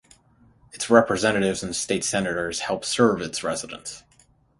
Its 0.73 0.89
representatives 0.89 1.61
and 1.61 1.75
state 1.75 2.03
senators 2.03 2.61
help 2.61 2.83
serve 2.83 3.21
its 3.21 3.43
residents. 3.43 4.01